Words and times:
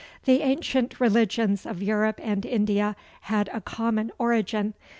The 0.25 0.41
ancient 0.41 0.99
religions 0.99 1.63
of 1.63 1.83
Europe 1.83 2.19
and 2.23 2.43
India 2.43 2.95
had 3.29 3.49
a 3.53 3.61
common 3.61 4.11
origin. 4.17 4.73